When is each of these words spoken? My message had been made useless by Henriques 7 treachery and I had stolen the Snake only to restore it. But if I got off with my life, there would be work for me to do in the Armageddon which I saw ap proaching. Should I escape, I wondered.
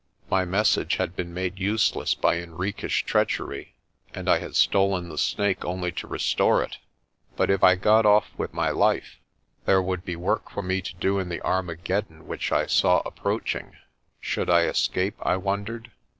My 0.31 0.45
message 0.45 0.95
had 0.95 1.15
been 1.15 1.31
made 1.31 1.59
useless 1.59 2.15
by 2.15 2.37
Henriques 2.37 3.01
7 3.01 3.05
treachery 3.05 3.75
and 4.15 4.27
I 4.27 4.39
had 4.39 4.55
stolen 4.55 5.09
the 5.09 5.17
Snake 5.19 5.63
only 5.63 5.91
to 5.91 6.07
restore 6.07 6.63
it. 6.63 6.79
But 7.35 7.51
if 7.51 7.63
I 7.63 7.75
got 7.75 8.03
off 8.07 8.31
with 8.35 8.51
my 8.51 8.71
life, 8.71 9.19
there 9.65 9.79
would 9.79 10.03
be 10.03 10.15
work 10.15 10.49
for 10.49 10.63
me 10.63 10.81
to 10.81 10.95
do 10.95 11.19
in 11.19 11.29
the 11.29 11.39
Armageddon 11.45 12.25
which 12.25 12.51
I 12.51 12.65
saw 12.65 13.03
ap 13.05 13.17
proaching. 13.19 13.73
Should 14.19 14.49
I 14.49 14.63
escape, 14.63 15.17
I 15.21 15.37
wondered. 15.37 15.91